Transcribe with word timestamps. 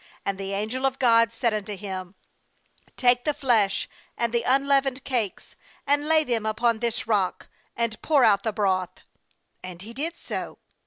20And 0.25 0.37
the 0.39 0.53
angel 0.53 0.87
of 0.87 0.97
God 0.97 1.31
said 1.31 1.53
unto 1.53 1.77
him: 1.77 2.15
'Take 2.97 3.23
the 3.23 3.35
flesh 3.35 3.87
and 4.17 4.33
the 4.33 4.41
unleavened 4.41 5.03
cakes, 5.03 5.55
and 5.85 6.07
lay 6.07 6.23
them 6.23 6.43
upon 6.43 6.79
this 6.79 7.05
rock, 7.05 7.47
and 7.75 8.01
pour 8.01 8.23
out 8.23 8.41
the 8.41 8.51
broth.' 8.51 9.03
And 9.63 9.83
he 9.83 9.93
did 9.93 10.17
so. 10.17 10.57